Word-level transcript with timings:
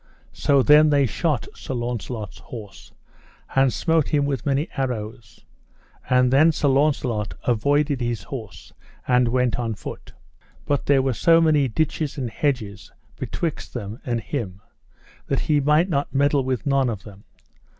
So 0.33 0.63
then 0.63 0.89
they 0.89 1.05
shot 1.05 1.47
Sir 1.53 1.75
Launcelot's 1.75 2.39
horse, 2.39 2.91
and 3.55 3.71
smote 3.71 4.07
him 4.07 4.25
with 4.25 4.47
many 4.47 4.67
arrows; 4.75 5.45
and 6.09 6.33
then 6.33 6.51
Sir 6.51 6.69
Launcelot 6.69 7.35
avoided 7.43 8.01
his 8.01 8.23
horse, 8.23 8.73
and 9.07 9.27
went 9.27 9.59
on 9.59 9.75
foot; 9.75 10.13
but 10.65 10.87
there 10.87 11.03
were 11.03 11.13
so 11.13 11.39
many 11.39 11.67
ditches 11.67 12.17
and 12.17 12.31
hedges 12.31 12.91
betwixt 13.15 13.75
them 13.75 13.99
and 14.03 14.21
him 14.21 14.61
that 15.27 15.41
he 15.41 15.59
might 15.59 15.87
not 15.87 16.11
meddle 16.15 16.43
with 16.43 16.65
none 16.65 16.89
of 16.89 17.03
them. 17.03 17.25